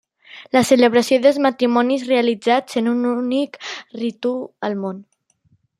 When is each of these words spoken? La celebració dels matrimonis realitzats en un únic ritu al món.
La 0.55 0.61
celebració 0.69 1.19
dels 1.25 1.37
matrimonis 1.47 2.07
realitzats 2.13 2.81
en 2.83 2.91
un 2.95 3.07
únic 3.13 3.61
ritu 4.05 4.35
al 4.71 4.81
món. 4.85 5.07